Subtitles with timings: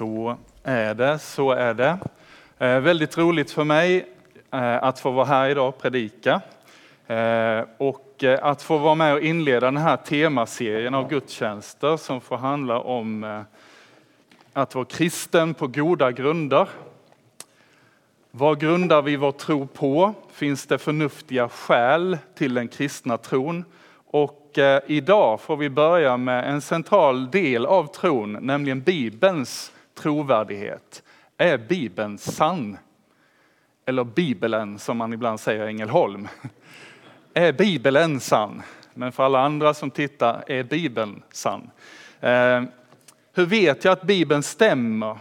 [0.00, 1.98] Så är det, så är det.
[2.58, 4.08] Eh, väldigt roligt för mig
[4.50, 6.40] eh, att få vara här idag och predika.
[7.06, 12.20] Eh, och eh, att få vara med och inleda den här temaserien av gudstjänster som
[12.20, 13.40] får handla om eh,
[14.52, 16.68] att vara kristen på goda grunder.
[18.30, 20.14] Vad grundar vi vår tro på?
[20.32, 23.64] Finns det förnuftiga skäl till den kristna tron?
[24.06, 31.02] Och eh, idag får vi börja med en central del av tron, nämligen Bibelns trovärdighet.
[31.36, 32.76] Är Bibeln sann?
[33.86, 36.28] Eller Bibeln som man ibland säger i Ängelholm.
[37.34, 38.62] Är Bibeln sann?
[38.94, 41.70] Men för alla andra som tittar, är Bibeln sann?
[42.20, 42.62] Eh,
[43.32, 45.18] hur vet jag att Bibeln stämmer?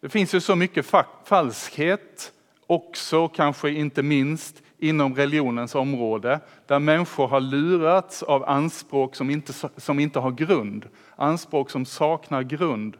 [0.00, 0.86] Det finns ju så mycket
[1.24, 2.32] falskhet,
[2.66, 9.52] också kanske inte minst inom religionens område, där människor har lurats av anspråk som inte,
[9.76, 12.96] som inte har grund, anspråk som saknar grund.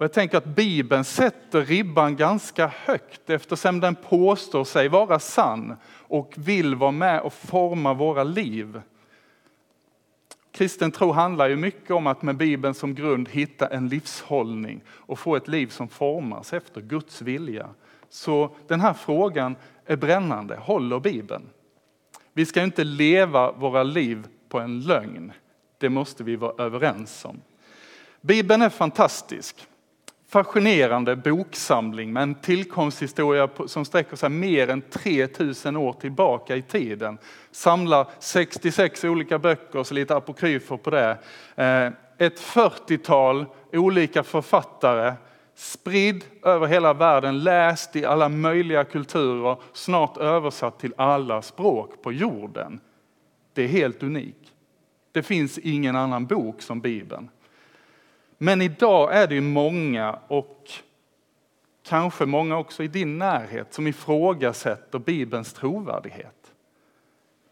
[0.00, 5.76] Och jag tänker att Bibeln sätter ribban ganska högt eftersom den påstår sig vara sann
[5.92, 8.80] och vill vara med och forma våra liv.
[10.52, 15.18] Kristen tro handlar ju mycket om att med Bibeln som grund hitta en livshållning och
[15.18, 17.68] få ett liv som formas efter Guds vilja.
[18.08, 20.56] Så den här frågan är brännande.
[20.56, 21.50] Håller Bibeln?
[22.32, 25.32] Vi ska inte leva våra liv på en lögn.
[25.78, 27.40] Det måste vi vara överens om.
[28.20, 29.66] Bibeln är fantastisk.
[30.30, 37.18] Fascinerande boksamling med en tillkomsthistoria som sträcker sig mer än 3000 år tillbaka i tiden.
[37.50, 41.18] Samlar 66 olika böcker och så lite apokryfer på det.
[41.54, 41.86] Eh,
[42.18, 45.14] ett 40-tal olika författare
[45.54, 52.12] spridd över hela världen, läst i alla möjliga kulturer, snart översatt till alla språk på
[52.12, 52.80] jorden.
[53.54, 54.52] Det är helt unikt.
[55.12, 57.28] Det finns ingen annan bok som Bibeln.
[58.42, 60.70] Men idag är det många, och
[61.82, 66.52] kanske många också i din närhet, som ifrågasätter Bibelns trovärdighet.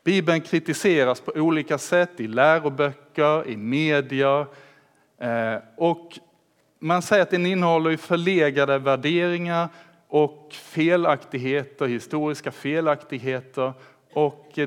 [0.05, 4.47] Bibeln kritiseras på olika sätt i läroböcker, i medier.
[5.19, 6.19] Eh, och
[6.79, 9.69] man säger att den innehåller förlegade värderingar
[10.07, 13.73] och felaktigheter, historiska felaktigheter.
[14.13, 14.59] Och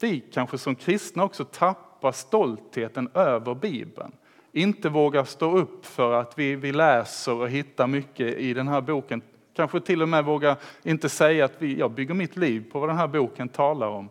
[0.00, 4.12] vi kanske som kristna också tappar stoltheten över Bibeln.
[4.52, 8.80] Inte vågar stå upp för att vi, vi läser och hittar mycket i den här
[8.80, 9.22] boken.
[9.54, 12.88] Kanske till och med vågar inte säga att vi, jag bygger mitt liv på vad
[12.88, 14.08] den här boken talar om.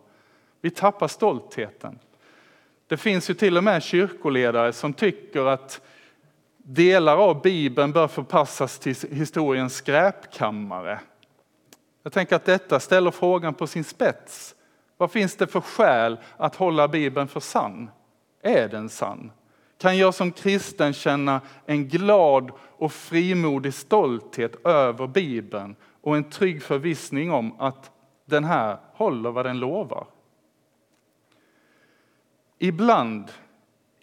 [0.62, 2.00] Vi tappar stoltheten.
[2.88, 5.81] Det finns ju till och med kyrkoledare som tycker att
[6.57, 11.00] Delar av Bibeln bör förpassas till historiens skräpkammare.
[12.03, 14.56] Jag tänker att detta ställer frågan på sin spets.
[14.97, 17.90] Vad finns det för skäl att hålla Bibeln för sann?
[18.41, 19.31] Är den sann?
[19.81, 26.64] Kan jag som kristen känna en glad och frimodig stolthet över Bibeln och en trygg
[26.64, 27.92] förvissning om att
[28.25, 30.08] den här håller vad den lovar?
[32.59, 33.31] Ibland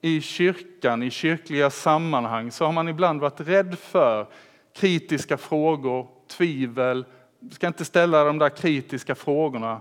[0.01, 4.27] i kyrkan, i kyrkliga sammanhang, så har man ibland varit rädd för
[4.75, 7.05] kritiska frågor, tvivel.
[7.41, 9.81] Du ska inte ställa de där kritiska frågorna.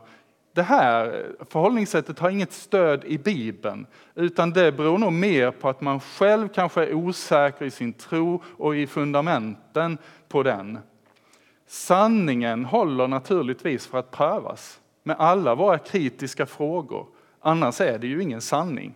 [0.58, 5.82] Det här förhållningssättet har inget stöd i Bibeln, utan det beror nog mer på att
[5.82, 9.98] man själv kanske är osäker i sin tro och i fundamenten
[10.28, 10.80] på den.
[11.68, 17.06] Sanningen håller naturligtvis för att prövas med alla våra kritiska frågor.
[17.42, 18.94] Annars är det ju ingen sanning.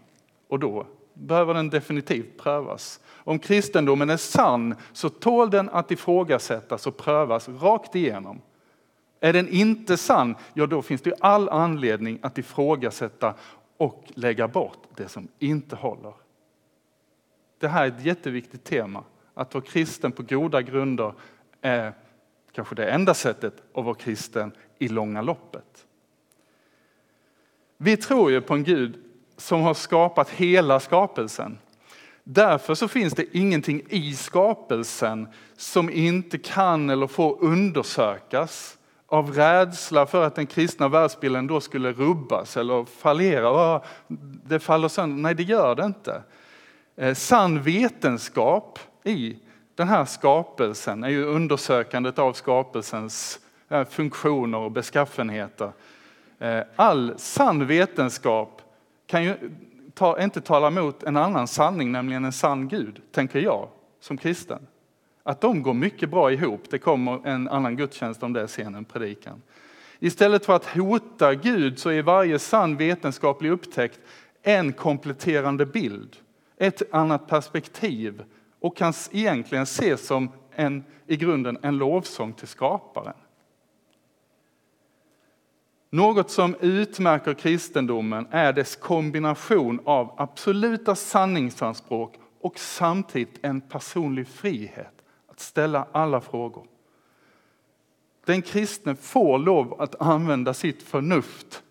[0.48, 3.00] Och då behöver den definitivt prövas.
[3.10, 8.42] Om kristendomen är sann så tål den att ifrågasättas och prövas rakt igenom.
[9.24, 13.34] Är den inte sann, ja då finns det all anledning att ifrågasätta
[13.78, 16.14] och lägga bort det som inte håller.
[17.60, 19.04] Det här är ett jätteviktigt tema.
[19.34, 21.14] Att vara kristen på goda grunder
[21.62, 21.94] är
[22.52, 25.86] kanske det enda sättet att vara kristen i långa loppet.
[27.78, 29.04] Vi tror ju på en Gud
[29.38, 31.58] som har skapat hela skapelsen.
[32.24, 35.28] Därför så finns det ingenting i skapelsen
[35.58, 38.78] som inte kan eller får undersökas
[39.12, 43.82] av rädsla för att den kristna världsbilden då skulle rubbas eller fallera.
[44.48, 45.22] Det faller sönder.
[45.22, 46.24] Nej, det gör det inte.
[46.96, 49.38] Eh, sann vetenskap i
[49.76, 55.72] den här skapelsen är ju undersökandet av skapelsens eh, funktioner och beskaffenheter.
[56.40, 58.62] Eh, all sann vetenskap
[59.08, 59.36] kan ju
[60.20, 63.68] inte tala emot en annan sanning, nämligen en sann Gud, tänker jag
[64.00, 64.68] som kristen.
[65.24, 68.86] Att de går mycket bra ihop, det kommer en annan gudstjänst om det sen, en
[68.86, 69.42] predikan.
[70.00, 74.00] Istället för att hota Gud så är varje sann vetenskaplig upptäckt
[74.44, 76.18] en kompletterande bild,
[76.58, 78.24] ett annat perspektiv
[78.60, 83.14] och kan egentligen ses som en, i grunden en lovsång till skaparen.
[85.90, 95.01] Något som utmärker kristendomen är dess kombination av absoluta sanningsanspråk och samtidigt en personlig frihet
[95.42, 96.68] ställa alla frågor.
[98.26, 101.64] Den kristne får lov att använda sitt förnuft.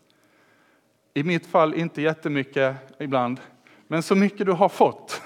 [1.14, 3.40] I mitt fall inte jättemycket ibland,
[3.86, 5.22] men så mycket du har fått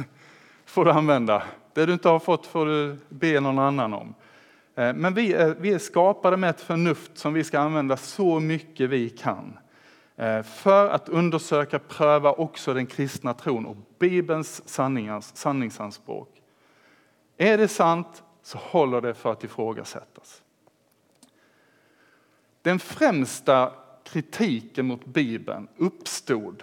[0.67, 1.43] får du använda.
[1.73, 4.15] Det du inte har fått får du be någon annan om.
[4.75, 8.41] Eh, men vi är, vi är skapade med ett förnuft som vi ska använda så
[8.41, 9.59] mycket vi kan.
[10.17, 14.69] Eh, för att undersöka, pröva också den kristna tron och Bibelns
[15.35, 16.29] sanningsanspråk.
[17.37, 20.43] Är det sant så håller det för att ifrågasättas.
[22.63, 23.73] Den främsta
[24.05, 26.63] kritiken mot Bibeln uppstod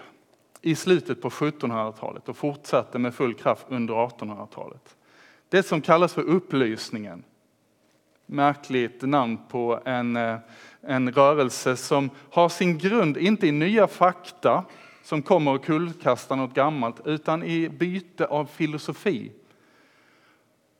[0.60, 4.96] i slutet på 1700-talet och fortsatte med full kraft under 1800-talet.
[5.48, 7.24] Det som kallas för upplysningen.
[8.26, 10.38] Märkligt namn på en, eh,
[10.80, 14.64] en rörelse som har sin grund inte i nya fakta
[15.02, 19.32] som kommer och kullkastar något gammalt utan i byte av filosofi.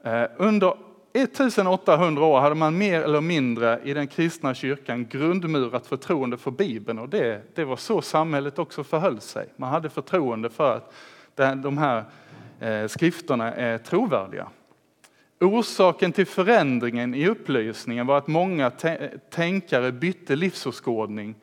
[0.04, 0.76] Eh, under
[1.14, 6.98] 1800 år hade man mer eller mindre i den kristna kyrkan grundmurat förtroende för Bibeln
[6.98, 9.48] och det, det var så samhället också förhöll sig.
[9.56, 10.94] Man hade förtroende för att
[11.62, 12.04] de här
[12.60, 14.48] eh, skrifterna är trovärdiga.
[15.40, 18.70] Orsaken till förändringen i upplysningen var att många
[19.30, 21.34] tänkare bytte livsåskådning.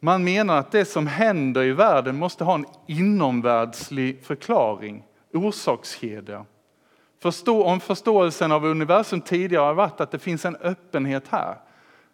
[0.00, 6.44] Man menar att det som händer i världen måste ha en inomvärldslig förklaring, orsakskedja.
[7.24, 11.56] Förstå, om förståelsen av universum tidigare har varit att det finns en öppenhet här.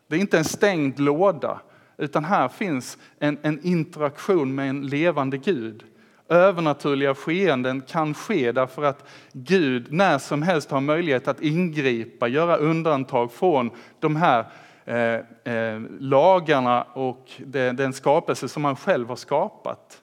[0.08, 1.60] Det är inte en stängd låda,
[1.96, 5.84] utan här finns en, en interaktion med en levande Gud.
[6.28, 12.56] Övernaturliga skeenden kan ske därför att Gud när som helst har möjlighet att ingripa, göra
[12.56, 13.70] undantag från
[14.00, 14.44] de här
[14.84, 20.02] eh, eh, lagarna och det, den skapelse som han själv har skapat.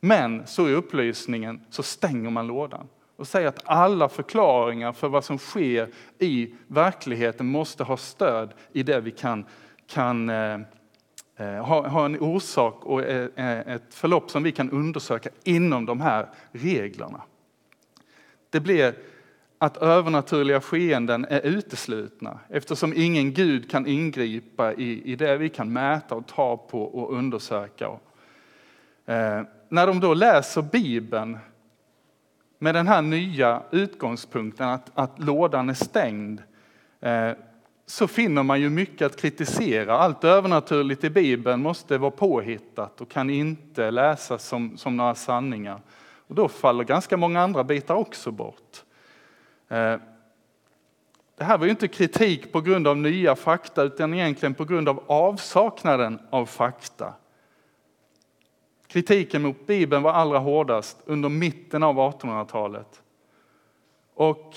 [0.00, 5.24] Men så i upplysningen så stänger man lådan och säger att alla förklaringar för vad
[5.24, 9.44] som sker i verkligheten måste ha stöd i det vi kan,
[9.86, 10.60] kan eh,
[11.36, 15.86] eh ha, ha en orsak och eh, eh, ett förlopp som vi kan undersöka inom
[15.86, 17.22] de här reglerna.
[18.50, 18.94] Det blir
[19.58, 25.72] att övernaturliga skeenden är uteslutna eftersom ingen Gud kan ingripa i, i det vi kan
[25.72, 27.86] mäta och ta på och undersöka.
[29.06, 31.38] Eh, när de då läser Bibeln
[32.58, 36.42] med den här nya utgångspunkten att, att lådan är stängd
[37.00, 37.30] eh,
[37.86, 39.98] så finner man ju mycket att kritisera.
[39.98, 45.80] Allt övernaturligt i Bibeln måste vara påhittat och kan inte läsas som, som några sanningar.
[46.28, 48.84] Och då faller ganska många andra bitar också bort.
[49.68, 49.96] Eh,
[51.38, 54.88] det här var ju inte kritik på grund av nya fakta utan egentligen på grund
[54.88, 57.14] av avsaknaden av fakta.
[58.96, 63.02] Kritiken mot Bibeln var allra hårdast under mitten av 1800-talet.
[64.14, 64.54] Och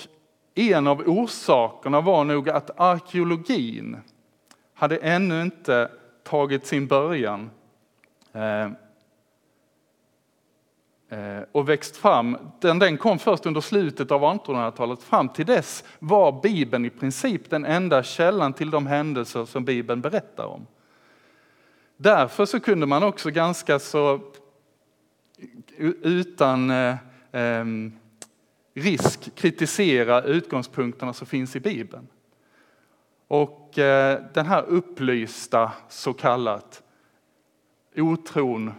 [0.54, 3.96] en av orsakerna var nog att arkeologin
[4.74, 5.90] hade ännu inte
[6.22, 7.50] tagit sin början
[8.32, 8.64] eh,
[11.18, 12.36] eh, och växt fram.
[12.60, 15.02] Den, den kom först under slutet av 1800-talet.
[15.02, 20.00] Fram till dess var Bibeln i princip den enda källan till de händelser som Bibeln
[20.00, 20.66] berättar om.
[22.02, 24.20] Därför så kunde man också ganska så
[26.02, 26.96] utan eh,
[27.32, 27.92] ehm,
[28.74, 32.08] risk kritisera utgångspunkterna som finns i Bibeln.
[33.28, 36.82] Och eh, den här upplysta, så kallat,
[37.96, 38.72] otron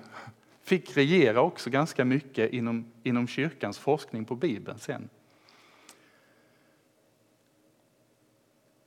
[0.63, 5.09] fick regera också ganska mycket inom, inom kyrkans forskning på Bibeln sen.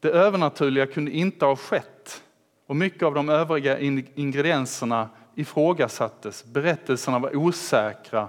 [0.01, 2.24] Det övernaturliga kunde inte ha skett
[2.67, 3.79] och mycket av de övriga
[4.15, 6.45] ingredienserna ifrågasattes.
[6.45, 8.29] Berättelserna var osäkra.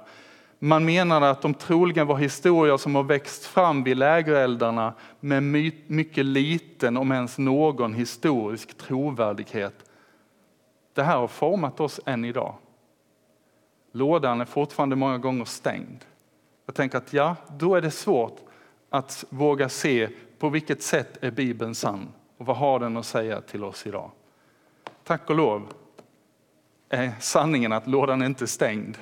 [0.60, 5.44] Man menade att de troligen var historier som har växt fram vid lägereldarna med
[5.88, 9.92] mycket liten, om ens någon, historisk trovärdighet.
[10.94, 12.56] Det här har format oss än idag.
[13.92, 16.06] Lådan är fortfarande många gånger stängd.
[16.65, 18.39] Jag tänker att ja, då är det svårt
[18.89, 23.42] att våga se på vilket sätt är Bibeln sann och vad har den att säga
[23.42, 24.12] till oss idag.
[25.06, 25.74] Tack och lov
[26.90, 28.98] är sanningen att lådan är inte stängd.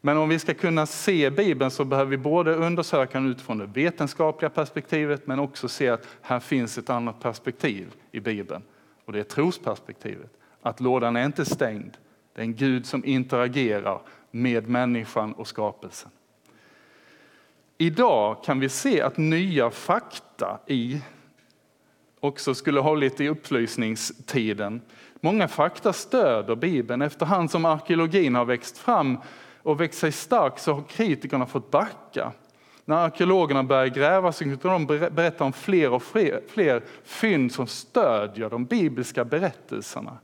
[0.00, 3.66] Men om vi ska kunna se Bibeln så behöver vi både undersöka den utifrån det
[3.66, 8.62] vetenskapliga perspektivet men också se att här finns ett annat perspektiv i Bibeln.
[9.04, 10.30] Och det är trosperspektivet.
[10.62, 11.96] Att lådan är inte stängd.
[12.34, 14.00] Det är en Gud som interagerar
[14.30, 16.10] med människan och skapelsen.
[17.78, 21.02] Idag kan vi se att nya fakta i
[22.22, 24.80] också skulle ha hållit i upplysningstiden.
[25.24, 27.02] Många fakta stöder Bibeln.
[27.02, 29.18] Efterhand som arkeologin har växt fram
[29.62, 32.32] och växt sig stark så har kritikerna fått backa.
[32.84, 37.66] När arkeologerna börjar gräva så kan de berätta om fler och fler, fler fynd som
[37.66, 40.18] stödjer de bibliska berättelserna.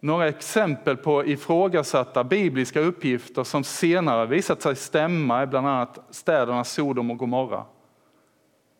[0.00, 6.64] Några exempel på ifrågasatta bibliska uppgifter som senare visat sig stämma är bland annat städerna
[6.64, 7.64] Sodom och Gomorra.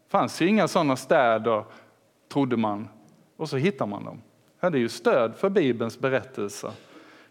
[0.07, 1.65] Det fanns ju inga sådana städer,
[2.33, 2.89] trodde man,
[3.37, 4.23] och så hittar man dem.
[4.61, 6.71] Det är ju stöd för Bibelns berättelser.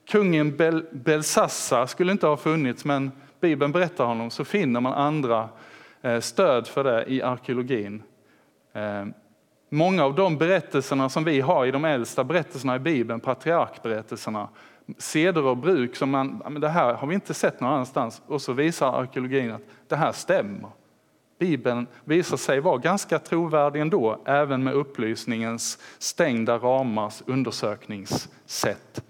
[0.07, 5.49] Kungen Bel Belsassar skulle inte ha funnits, men Bibeln berättar honom, så finner man andra
[6.01, 8.03] eh, stöd för det i arkeologin.
[8.73, 9.05] Eh,
[9.69, 14.49] många av de berättelserna som vi har i de äldsta berättelserna i Bibeln, patriarkberättelserna,
[14.97, 18.21] seder och bruk som man, men det här har vi inte sett någon annanstans.
[18.27, 20.69] Och så visar arkeologin att det här stämmer.
[21.39, 29.03] Bibeln visar sig vara ganska trovärdig ändå, även med upplysningens stängda ramars undersökningssätt.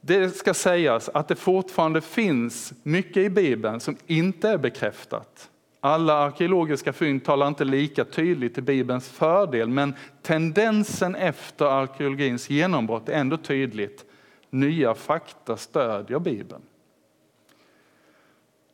[0.00, 5.50] Det ska sägas att det fortfarande finns mycket i Bibeln som inte är bekräftat.
[5.80, 13.08] Alla arkeologiska fynd talar inte lika tydligt till Bibelns fördel, men tendensen efter arkeologins genombrott
[13.08, 14.04] är ändå tydligt.
[14.50, 16.62] Nya fakta stödjer Bibeln.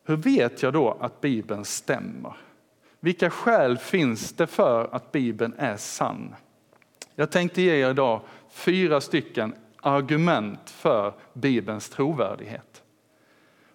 [0.08, 2.36] Hur vet jag då att Bibeln stämmer?
[3.00, 6.34] Vilka skäl finns det för att Bibeln är sann?
[7.14, 12.82] Jag tänkte ge er idag fyra stycken argument för Bibelns trovärdighet.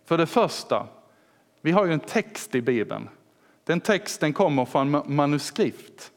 [0.06, 0.88] För det första,
[1.62, 3.10] vi har ju en text i Bibeln.
[3.64, 6.12] Den texten kommer från manuskript.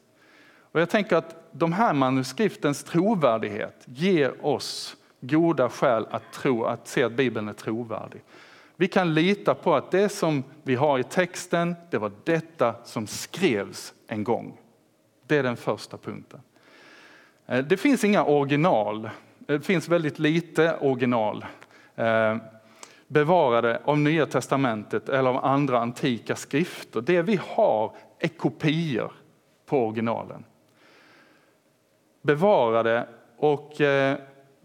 [0.59, 6.87] Och jag tänker att de här manuskriptens trovärdighet ger oss goda skäl att tro att
[6.87, 8.21] se att Bibeln är trovärdig.
[8.79, 13.07] Vi kan lita på att det som vi har i texten, det var detta som
[13.07, 14.57] skrevs en gång.
[15.27, 16.39] Det är den första punkten.
[17.45, 19.11] Eh, det finns inga original eh,
[19.47, 21.45] det finns väldigt lite original
[21.95, 22.37] eh,
[23.07, 27.01] bevarade av Nya Testamentet eller av andra antika skrifter.
[27.01, 29.11] Det vi har är kopior
[29.65, 30.43] på originalen.
[32.21, 33.07] Bevarade
[33.37, 33.81] och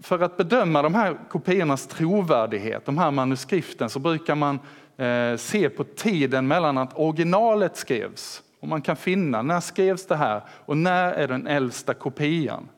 [0.03, 4.61] för att bedöma de här kopiornas trovärdighet, de här manuskriften, så brukar man
[4.97, 10.17] eh, se på tiden mellan att originalet skrevs och man kan finna när skrevs det
[10.17, 12.69] här och när är den äldsta kopian.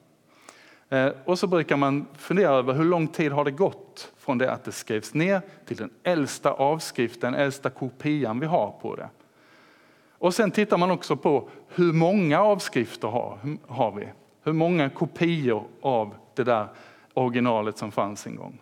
[0.89, 4.53] Eh, och så brukar man fundera över hur lång tid har det gått från det
[4.53, 9.09] att det skrevs ner till den äldsta avskriften, den äldsta kopian vi har på det.
[10.19, 13.39] Och sen tittar man också på hur många avskrifter har,
[13.69, 14.09] har vi?
[14.45, 16.69] Hur många kopior av det där
[17.15, 18.61] originalet som fanns en gång.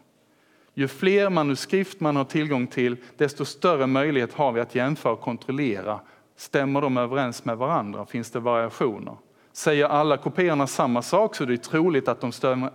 [0.74, 5.20] Ju fler manuskript man har tillgång till, desto större möjlighet har vi att jämföra och
[5.20, 6.00] kontrollera.
[6.36, 8.06] Stämmer de överens med varandra?
[8.06, 9.16] Finns det variationer?
[9.52, 12.32] Säger alla kopiorna samma sak så är det troligt att de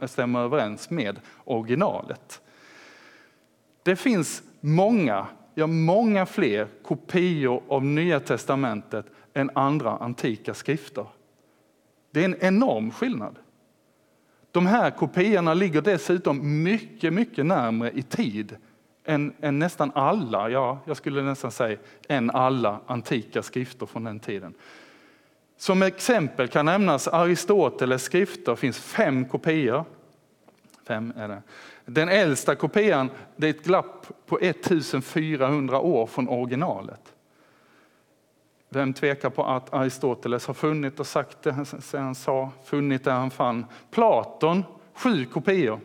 [0.07, 2.41] stämmer överens med originalet.
[3.83, 11.05] Det finns många, ja många fler kopior av Nya Testamentet än andra antika skrifter.
[12.11, 13.35] Det är en enorm skillnad.
[14.51, 18.55] De här kopiorna ligger dessutom mycket, mycket närmare i tid
[19.05, 21.77] än, än, nästan alla, ja, jag skulle nästan säga
[22.07, 24.53] än alla antika skrifter från den tiden.
[25.57, 29.85] Som exempel kan nämnas Aristoteles skrifter, det finns fem kopior.
[30.87, 31.41] Fem är det.
[31.85, 37.13] Den äldsta kopian det är ett glapp på 1400 år från originalet.
[38.69, 43.31] Vem tvekar på att Aristoteles har funnit och sagt det han sa, funnit det han
[43.31, 43.65] fann.
[43.91, 45.79] Platon, sju kopior.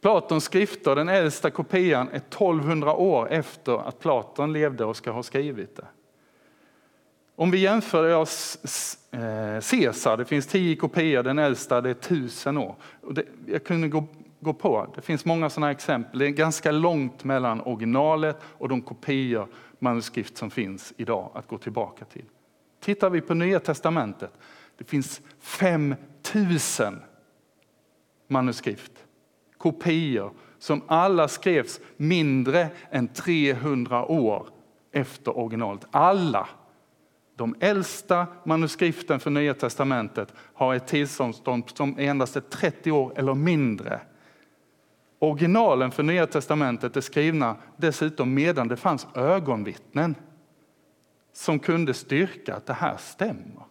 [0.00, 5.22] Platons skrifter, den äldsta kopian, är 1200 år efter att Platon levde och ska ha
[5.22, 5.86] skrivit det.
[7.36, 8.58] Om vi jämför oss
[9.10, 12.74] eh, Caesar, det finns tio kopior, den äldsta det är tusen år.
[13.46, 14.04] jag kunde gå,
[14.46, 16.18] gå på, det finns många sådana exempel.
[16.18, 19.48] Det är ganska långt mellan originalet och de kopior,
[19.78, 22.24] manuskript som finns idag att gå tillbaka till.
[22.80, 24.32] Tittar vi på Nya Testamentet,
[24.78, 27.00] det finns 5000
[28.28, 28.92] manuskript,
[29.58, 34.48] kopior som alla skrevs mindre än 300 år
[34.92, 35.86] efter originalet.
[35.90, 36.48] Alla
[37.36, 43.34] de äldsta manuskripten för Nya Testamentet har ett tidsavstånd som endast är 30 år eller
[43.34, 44.00] mindre.
[45.18, 50.14] Originalen för Nya Testamentet är skrivna dessutom medan det fanns ögonvittnen
[51.32, 53.64] som kunde styrka att det här stämmer.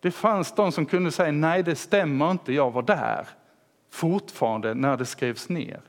[0.00, 3.28] Det fanns de som kunde säga nej, det stämmer inte, jag var där
[3.90, 5.80] fortfarande när det skrevs ner.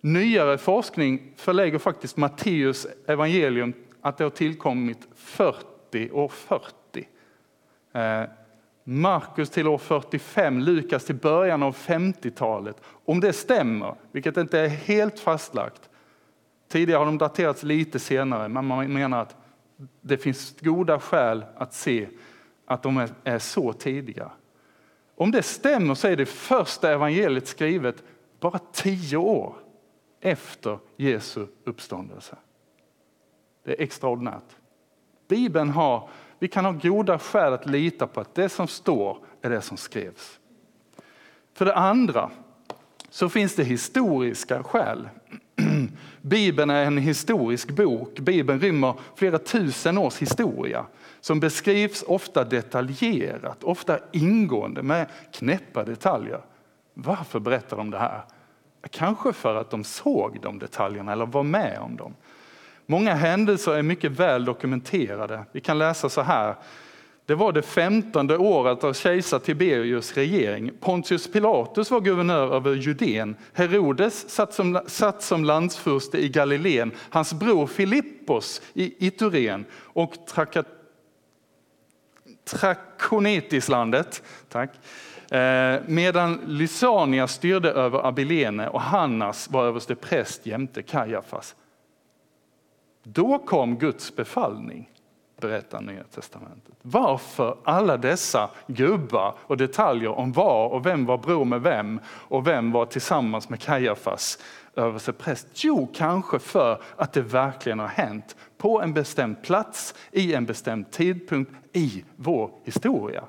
[0.00, 7.08] Nyare forskning förlägger faktiskt Matteus evangelium att det har tillkommit 40 år 40.
[8.84, 12.76] Markus till år 45, Lukas till början av 50-talet.
[13.04, 15.90] Om det stämmer, vilket inte är helt fastlagt.
[16.68, 19.36] Tidigare har de daterats lite senare, men man menar att
[20.00, 22.08] det finns goda skäl att se
[22.66, 24.30] att de är så tidiga.
[25.16, 28.02] Om det stämmer så är det första evangeliet skrivet
[28.40, 29.54] bara tio år
[30.20, 32.36] efter Jesu uppståndelse.
[33.64, 34.56] Det är extraordinärt.
[35.28, 36.08] Bibeln har,
[36.44, 39.76] vi kan ha goda skäl att lita på att det som står är det som
[39.76, 40.38] skrevs.
[41.54, 42.30] För det andra
[43.10, 45.08] så finns det historiska skäl.
[46.22, 48.18] Bibeln är en historisk bok.
[48.18, 50.86] Bibeln rymmer flera tusen års historia
[51.20, 56.40] som beskrivs ofta detaljerat, ofta ingående med knäppa detaljer.
[56.94, 58.22] Varför berättar de det här?
[58.90, 62.14] Kanske för att de såg de detaljerna eller var med om dem.
[62.86, 65.44] Många händelser är mycket väl dokumenterade.
[65.52, 66.54] Vi kan läsa så här.
[67.26, 70.70] Det var det femtonde året av kejsar Tiberius regering.
[70.80, 73.36] Pontius Pilatus var guvernör över Judeen.
[73.52, 76.92] Herodes satt som, satt som landsfurste i Galileen.
[77.10, 80.66] Hans bror Filippos i Ituren och Trakat,
[82.44, 84.22] Trakonitislandet.
[84.48, 84.70] Tack.
[85.30, 91.54] Eh, medan Lysania styrde över Abilene och Hannas var överste präst jämte Kajafas.
[93.06, 94.90] Då kom Guds befallning,
[95.40, 96.74] berättar Nya Testamentet.
[96.82, 102.46] Varför alla dessa gubbar och detaljer om var och vem var bror med vem och
[102.46, 104.38] vem var tillsammans med Kajafas
[104.76, 105.46] överstepräst?
[105.54, 110.90] Jo, kanske för att det verkligen har hänt på en bestämd plats, i en bestämd
[110.90, 113.24] tidpunkt i vår historia.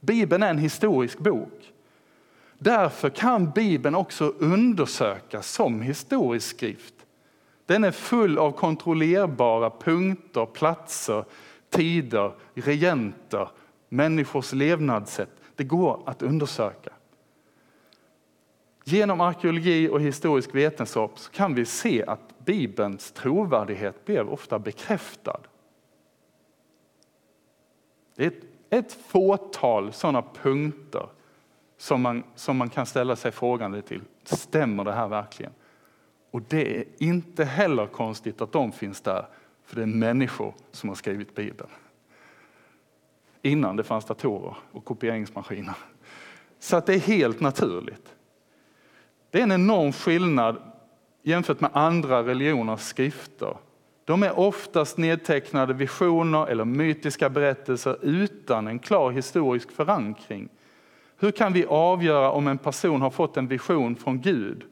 [0.00, 1.72] Bibeln är en historisk bok.
[2.58, 6.94] Därför kan Bibeln också undersökas som historisk skrift.
[7.68, 11.24] Den är full av kontrollerbara punkter, platser,
[11.70, 13.48] tider, regenter,
[13.88, 15.30] människors levnadssätt.
[15.56, 16.90] Det går att undersöka.
[18.84, 25.40] Genom arkeologi och historisk vetenskap kan vi se att Bibelns trovärdighet blev ofta bekräftad.
[28.16, 31.08] Det är ett, ett fåtal sådana punkter
[31.78, 34.02] som man, som man kan ställa sig frågande till.
[34.24, 35.52] Stämmer det här verkligen?
[36.30, 39.26] Och det är inte heller konstigt att de finns där,
[39.64, 41.70] för det är människor som har skrivit Bibeln.
[43.42, 45.74] Innan det fanns datorer och kopieringsmaskiner.
[46.58, 48.14] Så att det är helt naturligt.
[49.30, 50.56] Det är en enorm skillnad
[51.22, 53.56] jämfört med andra religioners skrifter.
[54.04, 60.48] De är oftast nedtecknade visioner eller mytiska berättelser utan en klar historisk förankring.
[61.16, 64.64] Hur kan vi avgöra om en person har fått en vision från Gud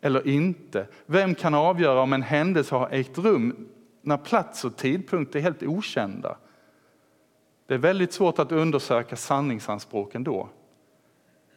[0.00, 0.86] eller inte?
[1.06, 3.68] Vem kan avgöra om en händelse har ägt rum
[4.02, 6.36] när plats och tidpunkt är helt okända?
[7.66, 10.48] Det är väldigt svårt att undersöka sanningsanspråken då.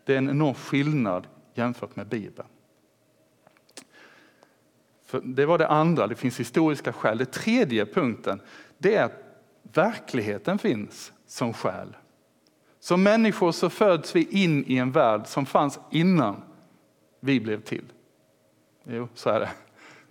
[0.06, 2.48] Det är en enorm skillnad jämfört med Bibeln.
[5.06, 7.18] För det var det andra, det finns historiska skäl.
[7.18, 8.42] Det tredje punkten,
[8.78, 9.24] det är att
[9.74, 11.96] verkligheten finns som skäl.
[12.80, 16.44] Som människor så föds vi in i en värld som fanns innan
[17.20, 17.93] vi blev till.
[18.84, 19.50] Jo, så är det.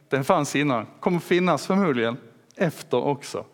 [0.09, 2.17] Den fanns innan, kommer finnas förmodligen
[2.57, 3.45] efter också.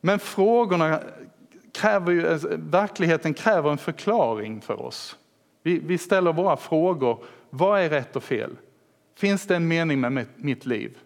[0.00, 1.00] Men frågorna
[1.72, 5.16] kräver ju, eh, verkligheten kräver en förklaring för oss.
[5.62, 7.24] Vi, vi ställer våra frågor.
[7.50, 8.56] Vad är rätt och fel?
[9.16, 10.98] Finns det en mening med mitt liv?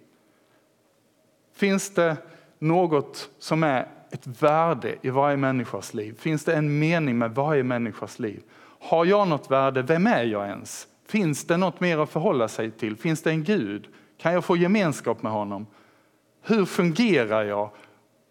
[1.54, 2.16] Finns det
[2.58, 6.16] något som är ett värde i varje människas liv?
[6.18, 8.42] Finns det en mening med varje människas liv?
[8.80, 9.82] Har jag något värde?
[9.82, 10.86] Vem är jag ens?
[11.10, 12.96] Finns det något mer att förhålla sig till?
[12.96, 13.88] Finns det en Gud?
[14.18, 15.66] Kan jag få gemenskap med honom?
[16.42, 17.70] Hur fungerar jag?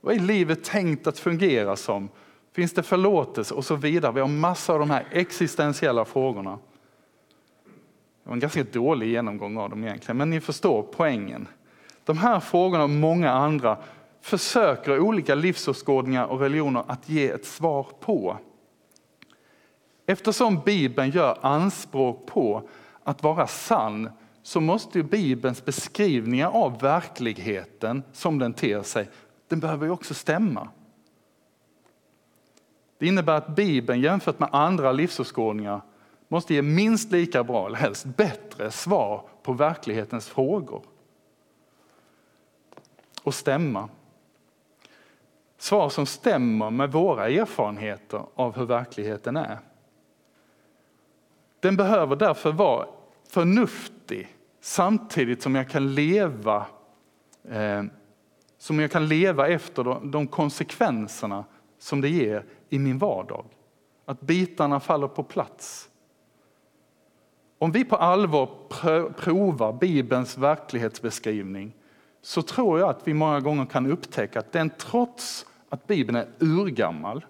[0.01, 2.09] Vad är livet tänkt att fungera som?
[2.55, 3.53] Finns det förlåtelse?
[3.53, 4.11] Och så vidare.
[4.11, 6.59] Vi har massor av de här existentiella frågorna.
[8.23, 11.47] Det var en ganska dålig genomgång av dem egentligen, men ni förstår poängen.
[12.05, 13.77] De här frågorna och många andra
[14.21, 18.37] försöker olika livsåskådningar och religioner att ge ett svar på.
[20.09, 22.69] Eftersom Bibeln gör anspråk på
[23.03, 24.09] att vara sann
[24.43, 29.09] så måste Bibelns beskrivningar av verkligheten som den ter sig,
[29.47, 30.69] den behöver ju också stämma.
[32.97, 35.81] Det innebär att Bibeln jämfört med andra livsåskådningar
[36.27, 40.83] måste ge minst lika bra, eller helst bättre, svar på verklighetens frågor.
[43.23, 43.89] Och stämma.
[45.57, 49.59] Svar som stämmer med våra erfarenheter av hur verkligheten är.
[51.59, 52.87] Den behöver därför vara
[53.29, 56.65] förnuftig samtidigt som jag kan leva
[57.49, 57.83] eh,
[58.57, 61.45] som jag kan leva efter de, de konsekvenserna
[61.79, 63.45] som det ger i min vardag.
[64.05, 65.89] Att bitarna faller på plats.
[67.59, 68.49] Om vi på allvar
[69.11, 71.75] provar Bibelns verklighetsbeskrivning
[72.21, 76.27] så tror jag att vi många gånger kan upptäcka att den trots att Bibeln är
[76.39, 77.25] urgammal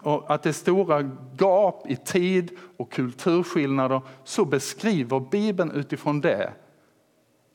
[0.00, 6.52] och att det är stora gap i tid och kulturskillnader så beskriver Bibeln utifrån det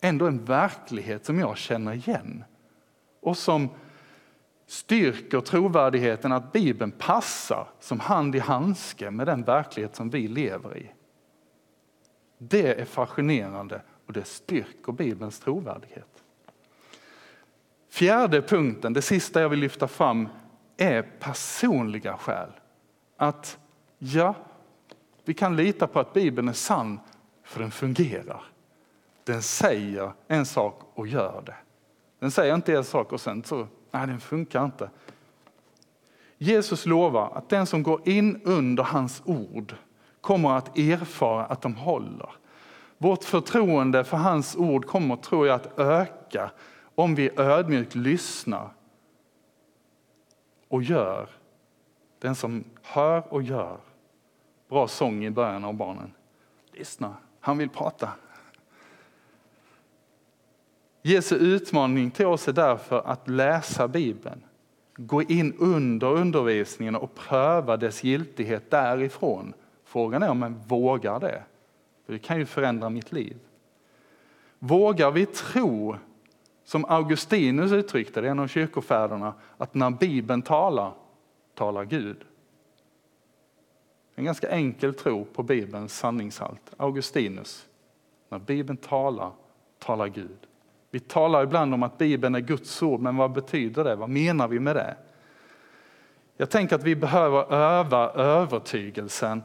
[0.02, 2.44] ändå en verklighet som jag känner igen
[3.22, 3.70] och som
[4.68, 10.78] styrker trovärdigheten att Bibeln passar som hand i handske med den verklighet som vi lever
[10.78, 10.92] i.
[12.38, 16.24] Det är fascinerande och det styrker Bibelns trovärdighet.
[17.90, 20.30] Fjärde punkten, det sista jag vill lyfta fram,
[20.82, 22.50] är personliga skäl.
[23.18, 23.58] Att
[23.98, 24.36] ja,
[25.26, 27.00] vi kan lita på att Bibeln är sann
[27.44, 28.44] för den fungerar.
[29.24, 31.56] Den säger en sak och gör det.
[32.20, 34.90] Den säger inte en sak och sen så, nej den funkar inte.
[36.38, 39.76] Jesus lovar att den som går in under hans ord
[40.22, 42.30] kommer att erfara att de håller.
[42.98, 46.52] Vårt förtroende för hans ord kommer, tror jag, att öka
[46.96, 48.70] om vi ödmjukt lyssnar
[50.70, 51.30] och gör.
[52.20, 53.78] Den som hör och gör.
[54.70, 56.14] Bra sång i början av barnen.
[56.72, 58.10] Lyssna, han vill prata.
[61.02, 64.44] Jesu utmaning till oss är därför att läsa Bibeln.
[64.96, 69.54] Gå in under undervisningen och pröva dess giltighet därifrån.
[69.84, 71.44] Frågan är om man vågar det.
[72.06, 73.38] För det kan ju förändra mitt liv.
[74.60, 75.96] Vågar vi tro,
[76.70, 80.94] som Augustinus uttryckte det, en av kyrkofäderna, att när Bibeln talar,
[81.56, 82.18] talar Gud.
[84.16, 86.62] En ganska enkel tro på Bibelns sanningshalt.
[86.78, 87.68] Augustinus,
[88.30, 89.32] när Bibeln talar,
[89.80, 90.38] talar Gud.
[90.92, 93.96] Vi talar ibland om att Bibeln är Guds ord, men vad betyder det?
[93.96, 94.96] Vad menar vi med det?
[96.38, 99.44] Jag tänker att vi behöver öva övertygelsen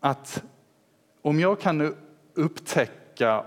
[0.00, 0.42] att
[1.22, 1.94] om jag kan
[2.34, 2.97] upptäcka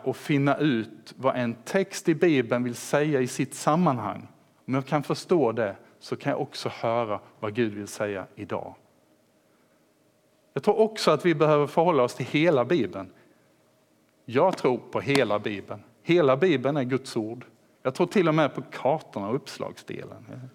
[0.04, 4.28] och finna ut vad en text i Bibeln vill säga i sitt sammanhang,
[4.68, 8.76] om jag kan förstå det så kan jag också höra vad Gud vill säga idag.
[10.54, 13.10] Jag tror också att vi behöver förhålla oss till hela Bibeln.
[14.26, 15.84] Jag tror på hela Bibeln.
[16.04, 17.46] Hela Bibeln är Guds ord.
[17.84, 20.50] Jag tror till och med på kartorna och uppslagsdelen.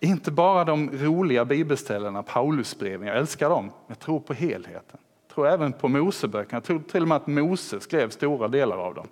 [0.00, 3.70] Inte bara de roliga bibelställena, Paulusbreven, jag älskar dem.
[3.86, 4.98] Jag tror på helheten.
[5.34, 6.56] Jag tror även på Moseböckerna.
[6.56, 9.08] Jag tror till och med att Mose skrev stora delar av dem.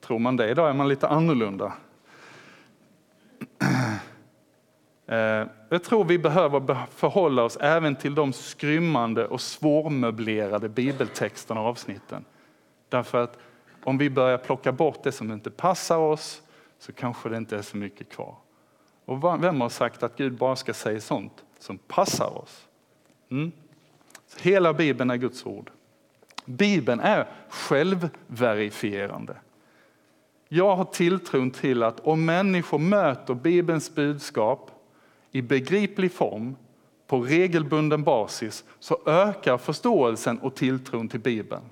[0.00, 1.72] Tror man det idag är man lite annorlunda.
[5.06, 11.66] Eh, jag tror vi behöver förhålla oss även till de skrymmande och svårmöblerade bibeltexterna och
[11.66, 12.24] avsnitten.
[12.88, 13.38] Därför att
[13.84, 16.42] om vi börjar plocka bort det som inte passar oss
[16.78, 18.34] så kanske det inte är så mycket kvar.
[19.04, 22.66] Och vem har sagt att Gud bara ska säga sånt som passar oss?
[23.30, 23.52] Mm.
[24.40, 25.70] Hela Bibeln är Guds ord.
[26.44, 29.36] Bibeln är självverifierande.
[30.48, 34.70] Jag har tilltron till att om människor möter Bibelns budskap
[35.30, 36.56] i begriplig form
[37.06, 41.62] på regelbunden basis så ökar förståelsen och tilltron till Bibeln.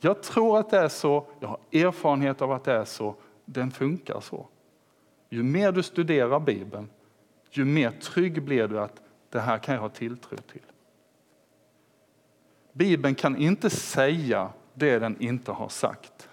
[0.00, 3.70] Jag tror att det är så, jag har erfarenhet av att det är så, den
[3.70, 4.46] funkar så.
[5.28, 6.88] Ju mer du studerar Bibeln,
[7.50, 10.62] ju mer trygg blir du att det här kan jag ha tilltro till.
[12.78, 16.28] Bibeln kan inte säga det den inte har sagt.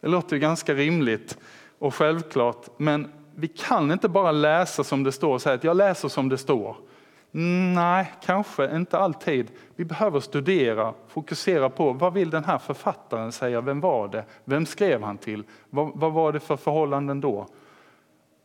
[0.00, 1.38] Det låter ganska rimligt
[1.78, 5.76] och självklart, men vi kan inte bara läsa som det står och säga att jag
[5.76, 6.76] läser som det står.
[7.74, 9.50] Nej, kanske inte alltid.
[9.76, 13.60] Vi behöver studera, fokusera på vad vill den här författaren säga?
[13.60, 14.24] Vem var det?
[14.44, 15.44] Vem skrev han till?
[15.70, 17.46] Vad, vad var det för förhållanden då?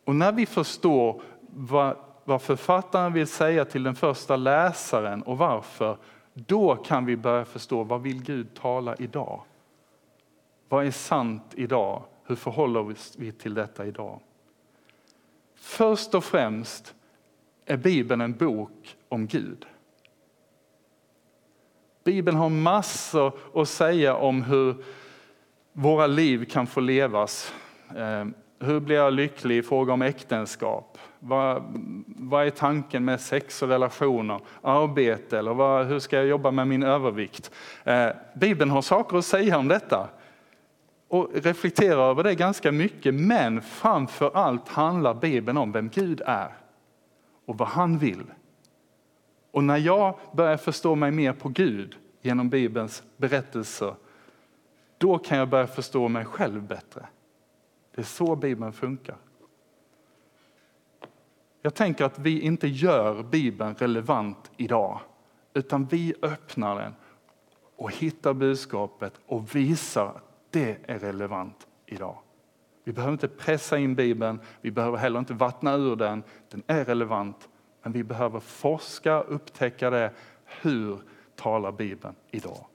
[0.05, 5.97] Och när vi förstår vad, vad författaren vill säga till den första läsaren och varför,
[6.45, 9.43] då kan vi börja förstå vad vill Gud tala idag?
[10.69, 12.03] Vad är sant idag?
[12.23, 14.19] Hur förhåller vi till detta idag?
[15.55, 16.95] Först och främst
[17.65, 19.65] är Bibeln en bok om Gud.
[22.03, 24.83] Bibeln har massor att säga om hur
[25.73, 27.53] våra liv kan få levas.
[27.95, 28.25] Eh,
[28.59, 30.97] hur blir jag lycklig i fråga om äktenskap?
[31.19, 31.63] Vad,
[32.05, 36.67] vad är tanken med sex och relationer, arbete eller vad, hur ska jag jobba med
[36.67, 37.51] min övervikt?
[37.83, 40.09] Eh, Bibeln har saker att säga om detta
[41.07, 43.13] och reflekterar över det ganska mycket.
[43.13, 46.49] Men framför allt handlar Bibeln om vem Gud är
[47.45, 48.23] och vad han vill.
[49.51, 53.95] Och när jag börjar förstå mig mer på Gud genom Bibelns berättelser,
[54.97, 57.05] då kan jag börja förstå mig själv bättre.
[57.97, 59.17] Det är så Bibeln funkar.
[61.61, 64.99] Jag tänker att vi inte gör Bibeln relevant idag,
[65.53, 66.93] utan vi öppnar den
[67.75, 72.17] och hittar budskapet och visar att det är relevant idag.
[72.83, 76.23] Vi behöver inte pressa in Bibeln, vi behöver heller inte vattna ur den.
[76.49, 77.49] Den är relevant,
[77.83, 80.13] men vi behöver forska, upptäcka det.
[80.45, 80.99] Hur
[81.35, 82.65] talar Bibeln idag?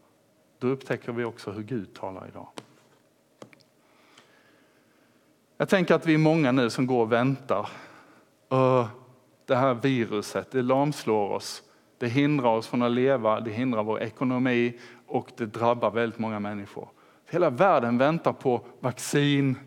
[0.58, 2.48] Då upptäcker vi också hur Gud talar idag.
[5.62, 7.68] Jag tänker att vi är många nu som går och väntar.
[9.46, 11.62] Det här viruset, det lamslår oss.
[11.98, 16.40] Det hindrar oss från att leva, det hindrar vår ekonomi och det drabbar väldigt många
[16.40, 16.88] människor.
[17.30, 19.58] Hela världen väntar på vaccin.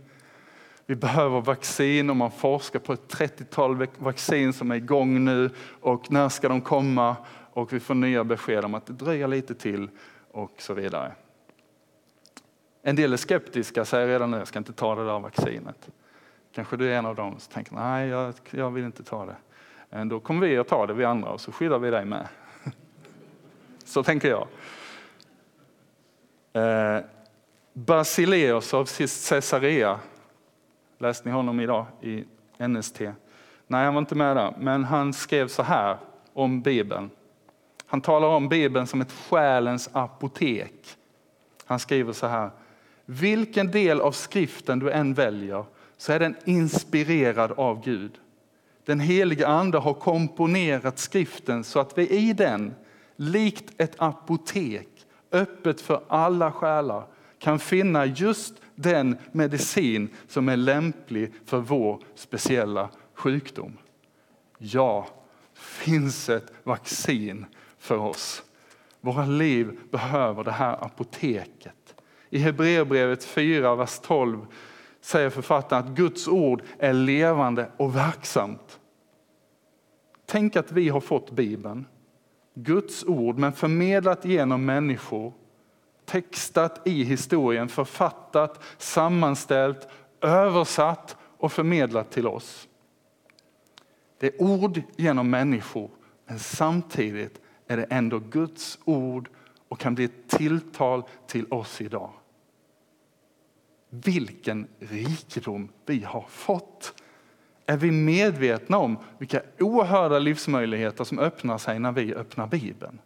[0.85, 5.49] Vi behöver vaccin och man forskar på ett 30-tal vaccin som är igång nu.
[5.81, 7.15] Och när ska de komma?
[7.53, 9.89] Och vi får nya besked om att det dröjer lite till
[10.31, 11.11] och så vidare.
[12.87, 15.89] En del är skeptiska, säger redan nu, jag ska inte ta det där vaccinet.
[16.51, 19.35] Kanske du är en av dem som tänker, nej jag, jag vill inte ta det.
[19.89, 22.27] Men då kommer vi att ta det, vi andra, och så skyddar vi dig med.
[23.83, 24.47] Så tänker jag.
[26.53, 27.03] Eh,
[27.73, 28.85] Basileus av
[29.29, 29.99] Caesarea,
[30.97, 32.25] läste ni honom idag i
[32.67, 32.99] NST?
[33.67, 35.97] Nej, han var inte med där, men han skrev så här
[36.33, 37.09] om Bibeln.
[37.85, 40.97] Han talar om Bibeln som ett själens apotek.
[41.65, 42.49] Han skriver så här.
[43.05, 45.65] Vilken del av skriften du än väljer
[45.97, 48.11] så är den inspirerad av Gud.
[48.85, 52.75] Den heliga ande har komponerat skriften så att vi i den,
[53.15, 54.87] likt ett apotek,
[55.31, 57.03] öppet för alla själar,
[57.39, 63.77] kan finna just den medicin som är lämplig för vår speciella sjukdom.
[64.57, 65.07] Ja,
[65.53, 67.45] finns ett vaccin
[67.77, 68.43] för oss.
[69.01, 71.84] Våra liv behöver det här apoteket.
[72.35, 74.45] I Hebreerbrevet 4, vers 12
[75.01, 78.79] säger författaren att Guds ord är levande och verksamt.
[80.25, 81.85] Tänk att vi har fått Bibeln,
[82.53, 85.33] Guds ord, men förmedlat genom människor,
[86.05, 89.87] textat i historien, författat, sammanställt,
[90.21, 92.67] översatt och förmedlat till oss.
[94.19, 95.89] Det är ord genom människor,
[96.25, 99.29] men samtidigt är det ändå Guds ord
[99.67, 102.09] och kan bli ett tilltal till oss idag.
[104.03, 107.01] Vilken rikedom vi har fått!
[107.65, 112.99] Är vi medvetna om vilka oerhörda livsmöjligheter som öppnar sig när vi öppnar Bibeln?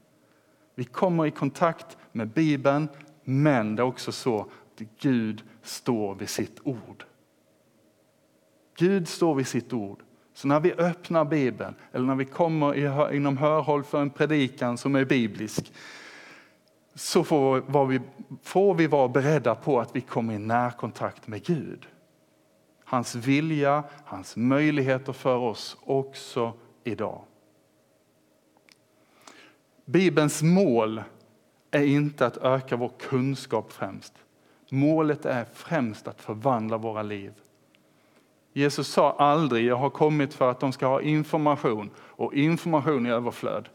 [0.76, 2.88] Vi kommer i kontakt med Bibeln,
[3.24, 7.04] men det är också så att Gud står vid sitt ord.
[8.78, 10.00] Gud står vid sitt ord.
[10.34, 14.96] Så när vi öppnar Bibeln eller när vi kommer inom hörhåll för en predikan som
[14.96, 15.74] är biblisk
[17.00, 18.00] så får vi,
[18.44, 21.88] får vi vara beredda på att vi kommer i närkontakt med Gud.
[22.84, 27.22] Hans vilja, hans möjligheter för oss också idag.
[29.86, 31.04] Bibelns mål
[31.72, 34.14] är inte att öka vår kunskap främst.
[34.70, 37.34] Målet är främst att förvandla våra liv.
[38.54, 43.10] Jesus sa aldrig, jag har kommit för att de ska ha information och information i
[43.10, 43.70] överflöd.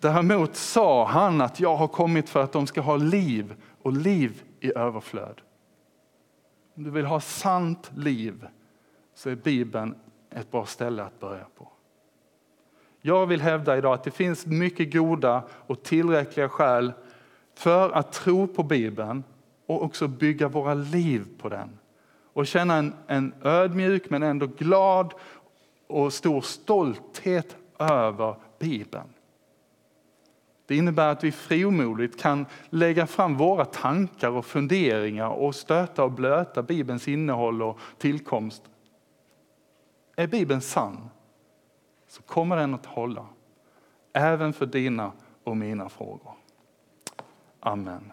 [0.00, 4.42] Däremot sa han att jag har kommit för att de ska ha liv och liv
[4.60, 5.40] i överflöd.
[6.76, 8.46] Om du vill ha sant liv
[9.14, 9.94] så är Bibeln
[10.30, 11.68] ett bra ställe att börja på.
[13.00, 16.92] Jag vill hävda idag att det finns mycket goda och tillräckliga skäl
[17.54, 19.24] för att tro på Bibeln
[19.66, 21.78] och också bygga våra liv på den.
[22.32, 25.14] Och känna en, en ödmjuk men ändå glad
[25.86, 29.08] och stor stolthet över Bibeln.
[30.68, 36.12] Det innebär att vi frimodigt kan lägga fram våra tankar och funderingar och stöta och
[36.12, 38.62] blöta Bibelns innehåll och tillkomst.
[40.16, 41.08] Är Bibeln sann
[42.08, 43.26] så kommer den att hålla,
[44.12, 45.12] även för dina
[45.44, 46.32] och mina frågor.
[47.60, 48.12] Amen.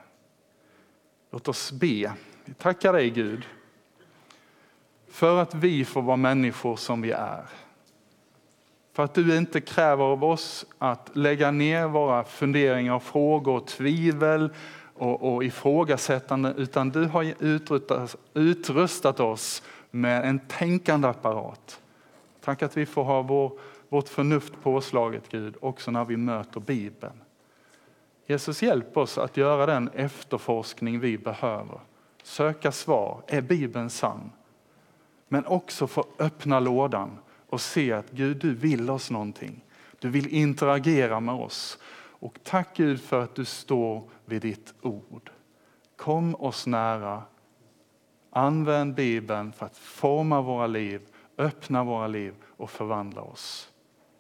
[1.31, 2.13] Låt oss be.
[2.45, 3.45] Vi tackar dig Gud
[5.07, 7.45] för att vi får vara människor som vi är.
[8.95, 14.49] För att du inte kräver av oss att lägga ner våra funderingar, frågor, tvivel
[14.93, 21.81] och, och ifrågasättande, utan du har utrustat, utrustat oss med en tänkande apparat.
[22.41, 23.51] Tack att vi får ha vår,
[23.89, 27.21] vårt förnuft påslaget Gud, också när vi möter Bibeln.
[28.25, 31.79] Jesus hjälp oss att göra den efterforskning vi behöver.
[32.23, 34.31] Söka svar, är Bibeln sann?
[35.27, 39.65] Men också få öppna lådan och se att Gud, du vill oss någonting.
[39.99, 41.79] Du vill interagera med oss.
[41.95, 45.31] Och tack Gud för att du står vid ditt ord.
[45.95, 47.23] Kom oss nära.
[48.29, 51.01] Använd Bibeln för att forma våra liv,
[51.38, 53.71] öppna våra liv och förvandla oss.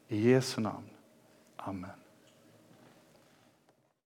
[0.07, 0.89] I Jesu namn.
[1.55, 2.04] Amen.